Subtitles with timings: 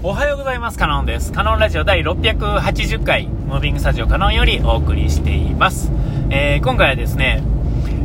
[0.00, 0.78] おはようございます。
[0.78, 1.32] カノンです。
[1.32, 5.90] カノンラジオ第680回、ムービングスタジオカノンよりお送りしています。
[6.30, 7.42] えー、今回はですね、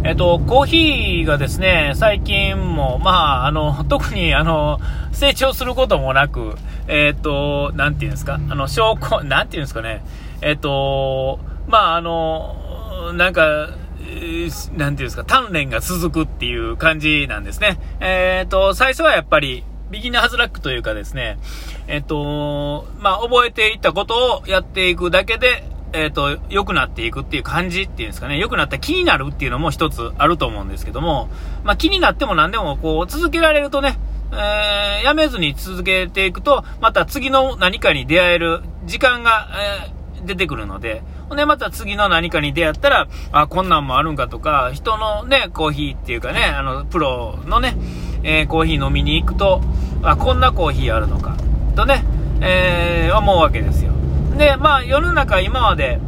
[0.03, 4.79] えっ、と、コーヒーがですね、最近も、まあ、あの、特に、あの、
[5.11, 6.55] 成長することもなく、
[6.87, 10.03] えっ、と、なんていうんですか、あの、証拠、なんていうんですかね、
[10.41, 13.69] えっ、と、まあ、あの、なんか、
[14.75, 17.77] なんていうんですか、鍛錬が続くっていう感じなんですね。
[17.99, 21.37] えっ、と、最初はやっぱり、ビギナーズラックというかですね、
[21.87, 25.63] えっと、まあ、覚えていったことをやっていくだけで、
[25.93, 31.29] えっと、良くなっていくっていう感じっていうんですかね、良くなった気になるっていうのも一つあると思うんですけども、
[31.63, 33.99] まあ、気になっても何でもこう、続けられるとね、
[34.31, 39.49] えー、やめずに続けていくと、また次の何かに出会える時間が、
[40.17, 47.75] えー、出てくるので、ほんでまた次の何かに出会ったら、あ、こんなんもあるんかとか、人のね、コーヒーっていうかね、あの、プロのね、
[48.23, 49.61] えー、コーヒー飲みに行くと、
[50.01, 51.37] あ、こんなコーヒーあるのか、
[51.75, 52.03] とね、
[52.41, 53.93] えー、思うわけですよ。
[54.37, 55.99] で、まあ、世の中今まで、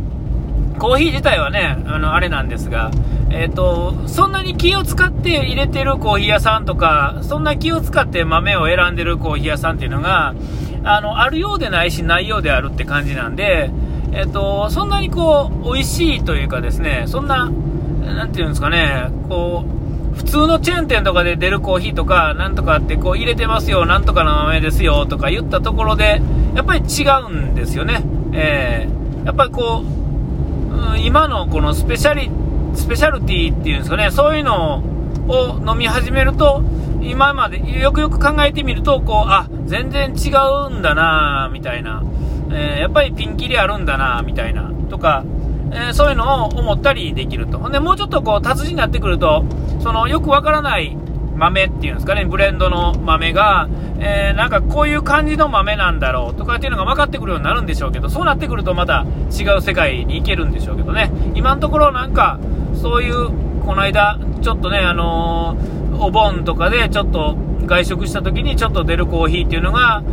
[0.79, 2.91] コーヒー自体はね、あの、あれなんですが、
[3.29, 10.35] えっ、ー、と、そんなに気を使って入れてるコーヒー屋さんとか、そんな気を使って豆を選んでるコーヒー屋さんっていうのが、
[10.83, 13.71] あの、あるようでないし、ないようであるって感じなんで、
[14.13, 19.84] えっ、ー、と、そんなにこう、美味しいというかですね、そんな、なんていうんですかね、こう、
[20.15, 26.21] 普通のチェーン店とかで出るコーヒーとか、なんとかってこう入れてますよ、なんとかの豆ですよとか言ったところで、
[26.55, 28.03] やっぱり違うんですよね。
[28.33, 32.29] えー、やっぱりこう、うん、今のこのスペシャリ、
[32.75, 34.83] スペシャルティっていうんですかね、そういうの
[35.27, 36.63] を飲み始めると、
[37.01, 40.29] 今までよくよく考えてみると、こう、あ、全然違
[40.69, 42.03] うんだなみたいな、
[42.51, 45.23] えー、やっぱりピンキリあるんだなみたいな、とか、
[45.71, 47.69] えー、そういうのを思ったりできると。
[47.69, 49.45] で、もうちょっとこう、達人になってくると、
[49.79, 50.97] その、よくわからない
[51.35, 53.67] 豆っていうんですかね、ブレンドの豆が、
[53.99, 59.05] えー、なんかこういう感じの豆なんだろうとかっていうのが分かってくるようになるんでしょうけど、そうなってくるとまた
[59.37, 61.11] 違う世界に行けるんでしょうけどね。
[61.35, 62.39] 今のところなんか、
[62.73, 63.29] そういう、
[63.65, 70.03] この間、ちょっとね、あのー、お盆とかでちょっと外食した時にちょっと出るコーヒーっていうのが、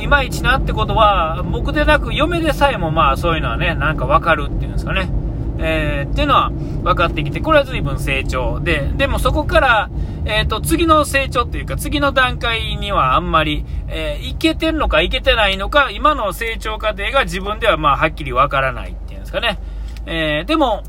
[0.00, 5.10] いまいちなってことは、僕でなく嫁でさえもまあそういうのはね、なんかわかるっていうんですかね。
[5.58, 9.90] えー、っていうのは分かってきて、これは随分成長で、でもそこから、
[10.24, 19.58] えっ、ー、と、次の成長っていうか、次の段階にはあんまり、えー、いけてんのかいけてないのか、今の成長過程が自分ではまあはっきり分からないっていうんですかね。
[20.06, 20.82] えー、でも、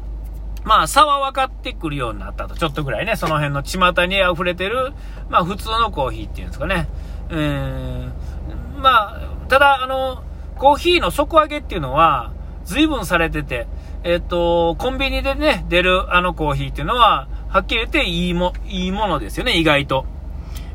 [0.67, 2.55] まあ、差は分かってくるようになったと。
[2.55, 4.91] ちょっとぐらいね、その辺の巷に溢れてる、
[5.29, 6.89] まあ、普通のコーヒーっていうんですかね。
[7.29, 10.23] えー、まあ、ただ、あの、
[10.57, 12.33] コーヒーの底上げっていうのは、
[12.65, 13.65] 随分されてて、
[14.03, 20.05] えっと、コンビニでね、出るあのコーヒーっていうのは、はっきり言っていいも、いいものですよね、意外と。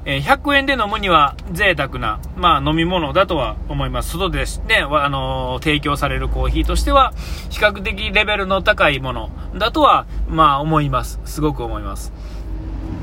[0.05, 4.11] え、100円で飲むには贅沢な、まあ、飲み物だとは思います。
[4.13, 7.13] 外でね、あのー、提供されるコーヒーとしては、
[7.51, 11.21] 比較的レベルの高いものだとは、まあ、思います。
[11.25, 12.13] すごく思います。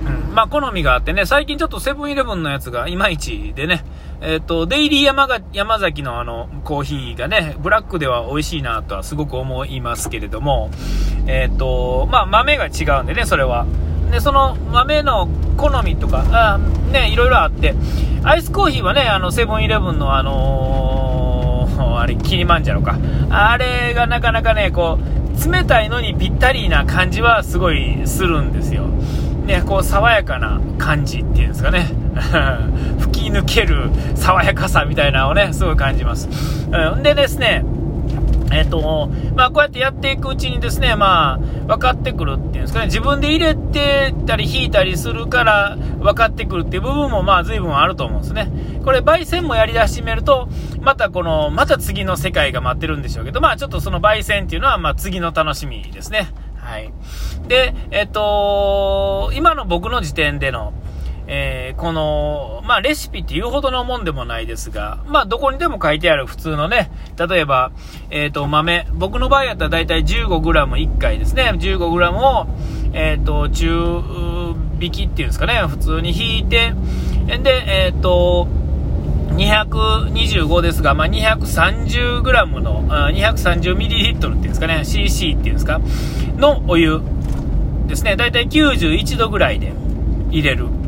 [0.06, 0.36] うん。
[0.36, 3.86] まあ、好みがあってね、最近ちょっとセブンイレブンのやつがいまいちでね、
[4.22, 10.70] えっ、ー、と、デイリー山が山崎のあの、コーヒーがね、ブラックでは美味しいなとはすごく思いますけれども、
[11.28, 13.66] えっ、と、まあ、豆が違うんでね、それは。
[14.12, 15.28] で、その豆の
[15.58, 16.58] 好みとか、あ
[16.92, 17.76] ね、いろいろあって、
[18.24, 22.98] アイスコーヒーはね、あの、セブンイレブンのあのー、 あれ、キリマンジャロか。
[23.30, 28.84] あれがなかなかね、こう、冷たいのにぴったりな感じはすごいするんですよ。
[29.46, 31.88] ね、こう、爽やかな感じっていうんですかね。
[33.00, 36.30] 吹き抜ける爽やかさみたいなのをね、すごい感じます。
[36.72, 37.64] うん、でですね、
[38.52, 48.52] えっ、ー、と、まあ、こうやってやっていくうちにですね、まあ、分かってくるっていうんですかね、自分で入れてたり引いたりするから分かってくるっていう部分も、まあ、随分あると思うんですね。
[48.84, 50.50] これ、焙煎もやり出してみると、
[50.82, 56.30] またこの、また次の世界が待ってるんでしょうけど、まあ、ちょっとその焙煎っていうのは、まあ、次の楽しみですね。
[56.56, 56.92] はい。
[57.48, 60.74] で、えっ、ー、と、今の僕の時点での、
[61.32, 67.72] えー、この、まあ、レシピっていうほどのもんでもないですが、まあ、どこにでも書いてある普通のね、例えば、
[68.10, 72.48] えっ、ー、と、豆、僕の場合やったらだいたい 15g1 回ですね、15g を、
[72.94, 76.74] えっ、ー、と、中引きっていうんですかね、普通に引いて、
[77.28, 78.48] で、えっ、と、
[79.36, 85.80] 225ですが、まあ、230g の、230ml っていうんですかね、cc っていうんですか、
[86.38, 87.00] のお湯
[87.86, 89.74] ですね、だいたい91度ぐらいで
[90.32, 90.79] 入れる。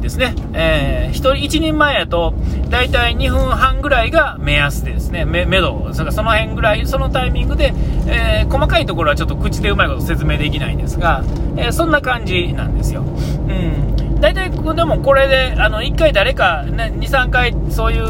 [0.00, 0.34] ですね。
[0.52, 2.34] えー、1人1人前やと、
[2.68, 7.72] だいたい2分半ぐらいが目安でですね、め、めど、その辺ぐらい、そのタイミングで、
[8.06, 11.22] えー、細かいところはちょっと口でうまいこと説明できないんですが、
[11.56, 13.02] えー、そんな感じなんですよ。
[13.02, 13.04] う
[13.52, 14.20] ん。
[14.20, 18.04] 大体、でもこれで、あの、1回誰か、ね、2、3回、そういう、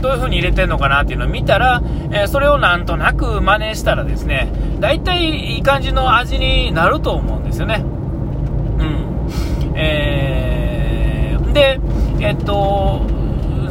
[0.00, 4.48] どういう風に入れてんのかなっていうのを見たら、えー、それをなんとなく真似したらですね、
[4.80, 7.84] 大体いい感じの味になると思うんですよね。
[8.78, 9.76] うん。
[9.76, 10.31] えー、
[11.52, 11.80] で、
[12.20, 13.06] えっと、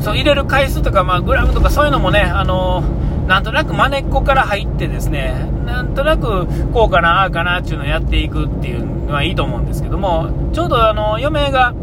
[0.02, 2.82] そう入れる回数とか、まあ、グラムとかそういうのもね、あの
[3.28, 11.74] なんとなく真似っこから入ってですね、なんとなくこうかな、ああかなっていうのをやっていくっていうのはいいと思うんですけども、ちょうどあの嫁が、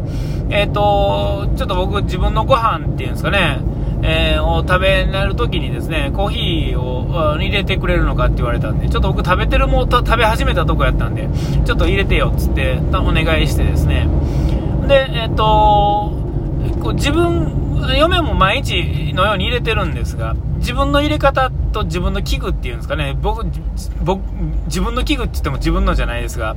[0.50, 3.60] えっ、と、ちょっと僕自分のご飯っていうんですかね、
[4.02, 11.28] えー、を食べるときにですね、コーヒーを入れてくれるのかって言われたんで、ちょっと僕食べてるも食べ始めたとこやったんで、
[11.64, 14.08] ちょっと入れてよっつってお願いしてですね、
[14.88, 16.12] で、えっ、と、
[16.82, 17.58] こう自分
[17.96, 23.46] 嫁も毎日のように入れてるんですが、自分の入れ方と自分の器具っていうんですかね、僕、
[24.02, 24.20] 僕、
[24.66, 26.56] 自分の器具って言っても自分のじゃないですが、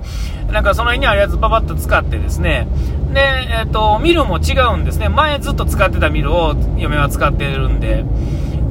[0.51, 2.67] なんかその辺にあるやつパパッと使ってですね、
[3.13, 3.21] で、
[3.59, 5.09] えっ、と、ミルも違うんですね。
[5.09, 8.03] 前ずっと使ってたミルを嫁は使ってるんで、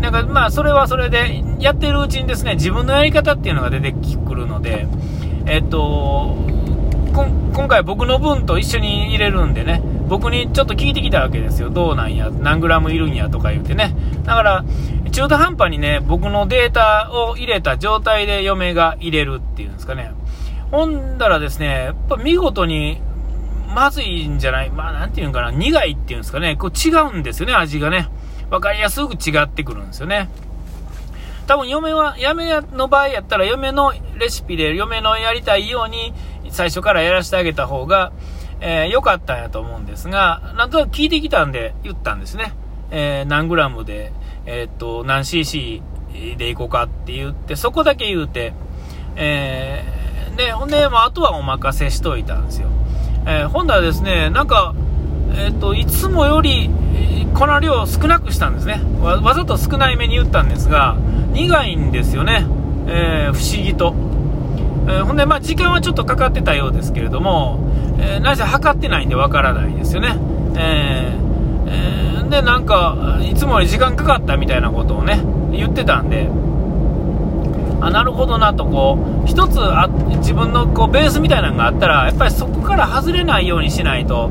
[0.01, 4.87] なんかまあそれはそれで、やってるうちにですね、自分のやり方っていうのが出てくるので、
[5.47, 6.37] えっ、と、
[7.13, 11.71] 今回僕の分と一緒に入れるんでね、僕にちょっと聞いてきたわけですよ。
[11.71, 13.95] どうなんや、何グラムいるんやとか言うてね。
[14.25, 14.65] だから、
[15.13, 20.13] 中途半端にね、僕のデータを入れた状態で嫁が入れるっていうんですかね。
[20.71, 23.01] ほんだらですね、やっぱ見事に、
[23.75, 26.57] まずいんじゃないまあ、なんていうんかな、苦いっていうんですかね。
[26.57, 28.09] こう違うんですよね、味がね。
[28.51, 30.29] わかりやすく違ってくるんですよね。
[31.47, 36.13] 多分嫁は、嫁の場合やったら嫁のレシピで嫁のやりたいように
[36.51, 38.13] 最初からやらせてあげた方が、
[38.61, 42.53] えー、かったんやと思うんですが、なんとなく聞いてきたんで言ったんですね。
[42.91, 44.13] えー、何グラムで、
[44.47, 45.83] えー、っと、何 cc
[46.37, 48.53] でいこうかって言って、そこだけ言うて、
[49.17, 52.69] えー、で、ほんで、まあ、あとはお任せしといたんですよ。
[53.27, 54.75] えー、ほんだらですね、なんか、
[55.37, 56.71] えっと、いつもより、
[57.35, 59.21] 粉量少なくしたんですねわ。
[59.21, 60.97] わざと少ないめに言ったんですが、
[61.33, 62.47] 苦いんですよね。
[62.89, 63.95] えー、不思議と。
[64.87, 67.61] えー、ほんで、まあ、時間はちょっとかかってたようですけれども、
[67.99, 70.17] えー、なぜ測ってないんでわからないですよね。
[70.57, 75.21] えー、えー、で、なんか、いつもより時間かかったみたいなことをね、
[75.53, 76.29] 言ってたんで、
[77.81, 79.89] あ、なるほどなと、こう、一つあ
[80.19, 84.31] 自分のこうベースみたいなのがあったら、やっぱりそこから外れないようにしないと、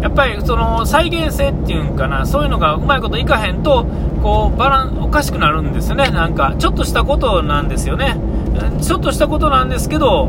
[0.00, 3.86] やっぱりその再現性っていうんかな、そういうのがうまいこといかへんと、
[4.22, 6.10] こう、バラン、おかしくなるんですよね。
[6.10, 8.16] なんか、ちょっとしたことなんですよね。
[8.80, 10.28] ちょっとしたことなんですけど、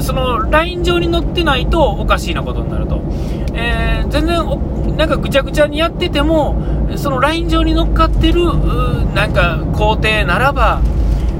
[0.00, 3.00] そのライン上に乗ってないとおかしいなことになると。
[3.54, 4.38] えー、全然
[4.96, 6.56] なんかぐちゃぐちゃにやってても、
[6.96, 8.44] そのライン上に乗っかってる、
[9.14, 10.80] なんか工程ならば、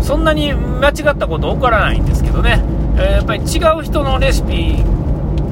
[0.00, 2.62] そんなに間違ったこと起こらないんですけどね。
[2.96, 4.76] えー、やっぱり違う人のレシピ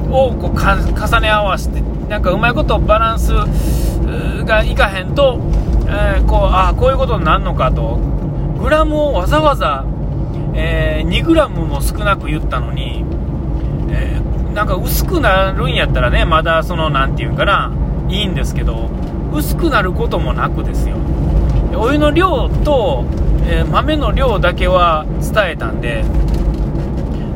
[0.09, 3.33] をこう重ね合わせて、なんかうまいことバランス
[4.45, 5.39] がいかへんと、
[5.87, 7.97] えー、こう、あ、こういうことになるのかと、
[8.59, 9.85] グラムをわざわざ
[10.59, 13.05] えー、2g も少なく言ったのに、
[13.91, 17.71] えー、なんか薄くなるんやったらね、まだその、なんていうかな、
[18.09, 18.89] いいんですけど、
[19.31, 20.97] 薄くなることもなくですよ。
[21.75, 23.05] お湯の量と、
[23.45, 26.03] えー、豆の量だけは伝えたんで、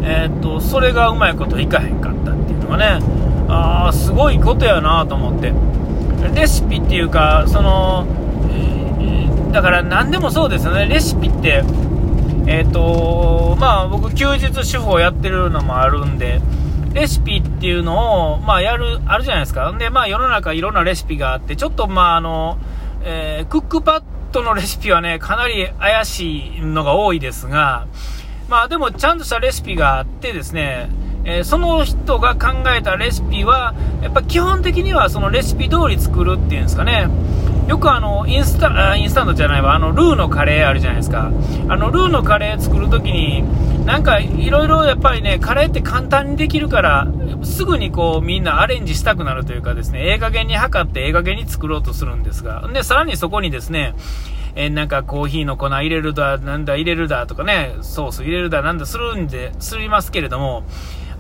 [0.02, 3.00] えー、っと、それがうまいこといかへんかったっていうのがね、
[3.52, 5.54] ああ、すごいことやなと思って。
[6.34, 8.08] レシピっていうか、その、
[9.52, 11.64] だから何でもそうですよね、レシピって、
[12.48, 16.42] えっ、ー、とまあ僕休日主婦をやってるのもあるんで、
[16.94, 19.72] レシピっていうのを、まあやる、あるじゃないですか。
[19.78, 22.58] で、まあ世の中いろんなレシピがあって、ちょっとまああの、
[23.04, 27.88] えー、クックパッドのレシピはね、かなり怪しいのが多いですが、
[28.48, 30.90] まあでもちゃんとしたレシピがあってですね、
[31.24, 37.08] えー、その人が考えたレシピは、やっぱ基本的にはそのレシピ通り作るっていうんですかね。
[37.68, 41.32] よくあの、インスタ、インスタントじゃないわ、あの、ルーのカレーあるじゃないですか。
[41.70, 43.46] あの、ルーのカレー作るときに、
[43.86, 47.08] なんか、いろいろやっぱりね、カレーって簡単にできるから、
[47.44, 53.94] すぐにこう、みんなアレンジしたくなるというかですね、ええ加減に測ってええ加減に作ろうとするんですが、で、さらにそこにですね、
[54.56, 60.64] え、なんかコーヒーの粉入れるだ、なんだ入れるだとかね、ソース入れるだ、なんだするんで、すりますけれども、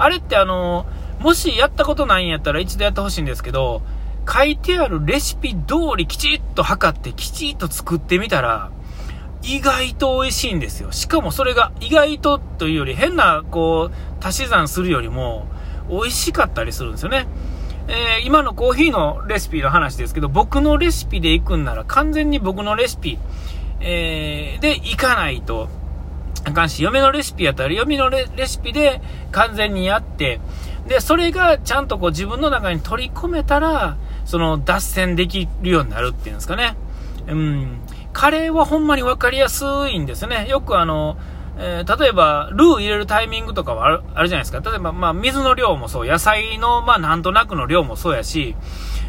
[0.01, 0.85] あれってあの、
[1.19, 3.81] もしやったことないんやったら一度やってほしいんですけど、
[4.27, 8.71] 書いてあるレシピ通りきちっと測ってきちっと作ってみたら、
[9.43, 10.91] 意外と美味しいんですよ。
[10.91, 15.47] しかもそれが意外とというより変なこう足し算するよりも
[15.89, 17.27] 美味しかったりするんですよね。
[17.87, 23.17] えー、今のコーヒーのレシピの話ですけど、僕のレシピで行くんなら完全に僕のレシピ、
[23.79, 25.69] えー、で行かないと
[26.43, 30.39] あかんし、嫁のレシピやったら嫁のレシピで完全にやって、
[30.87, 36.75] で、それがちゃんとこう自分の中に取り込めたら、その脱線できるようになるっていうんですかね。
[37.27, 37.81] うん。
[38.13, 40.47] カレーはほんまに分かりやすいんですね。
[40.49, 41.17] よくあの、
[41.57, 44.67] えー、例えば、ルー入れるタイミングとかはあるあるじゃないですか。
[44.67, 48.55] 例えば、まあ、水の量もそう、野菜の、まあ、なんとなくの量もそうやし、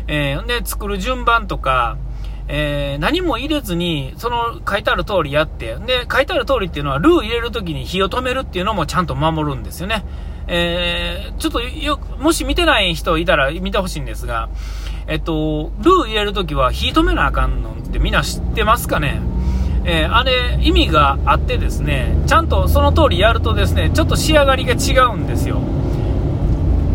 [0.07, 1.97] えー、で、作る順番とか、
[2.49, 10.05] えー、何も入れずに、その書いてある通りやって、で、書いてある通りっていうのは、ルー入れるときに火を止めるっていうのもちゃんと守るんですよね。
[10.49, 14.49] えー、ちょっとよ、もし見てない人いたら見てほしいんですが、
[15.07, 19.21] えっと、ルー入れるときは火止めなあかんのってみんな知ってますかね？
[19.85, 25.59] えー、あれ、意味があってですね、ちゃんとその通りやるとですね、ちょっと仕上がりが違うんですよ。
[25.59, 25.61] う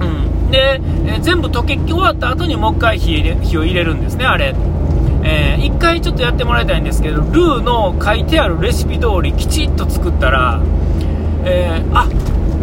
[0.05, 0.51] ん。
[0.51, 4.55] で、えー、全部溶け終わった後にもう一回火火を入れるんですね、あれ。
[5.23, 10.61] えー、回ちょっとやってもらいたいんですけど、ルーの書いてあるレシピ通りきちっと作ったら、
[11.45, 12.07] えー、あ、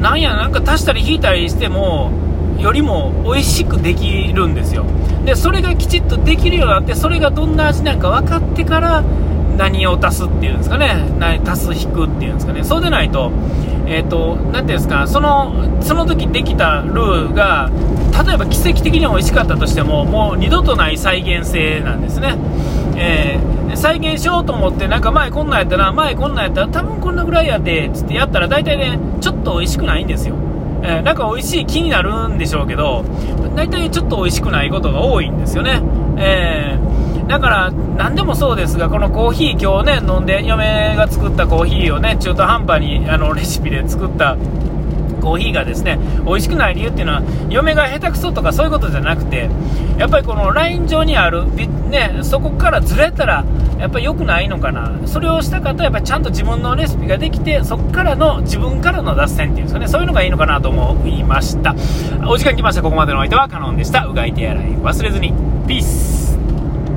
[0.00, 2.12] なんや、なんか足したり引いたりしても、
[2.58, 4.84] よりも美味しくできるんですよ。
[5.24, 9.02] で、それがきちっとできるようになって、それがどんな味なんか分かってから、
[9.56, 11.06] 何を足すっていうんですかね、
[11.46, 13.32] 足す引くっていうんですかね、そうでないと、
[13.86, 17.70] えっ、ー、と、なていうんですか、その、その時できたルーが、
[18.22, 22.36] 例えば奇跡的に美味しかったとしても、もう二度とない再現性なんですね。
[22.96, 30.36] えー、再現しようと思って、なんか前こんなんやったら、前こんなんやったら、多分こんなぐらいやで、つってやったら、大体ね、ちょっと美味しくないんですよ。
[30.82, 33.04] えー、なんか美味しい気になるんでしょうけど、
[33.56, 35.82] 大体ちょっと美味しくないことが多いんですよね。
[36.16, 44.36] えー、だから、何でもそうですが、このコーヒー今日ね、飲んで、嫁が作ったコーヒーをね、中途半端にあのレシピで作った
[45.24, 49.48] コーヒーがですね、美味しくない理由っていうのは、嫁が下手くそとかそういうことじゃなくて、
[49.96, 51.46] やっぱりこのライン上にある、
[51.88, 53.44] ね、そこからずれたら、
[53.78, 54.92] やっぱり良くないのかな。
[55.06, 61.74] それをした方は、やっぱちゃんと自分のレシピができて、そこからの、自分からの脱線っていうんですかね、そういうのがいいのかなと思いました。
[62.26, 62.82] お時間来ました。
[62.82, 64.04] ここまでのお相手はカノンでした。
[64.04, 65.32] うがい手洗い忘れずに。
[65.66, 66.23] ピース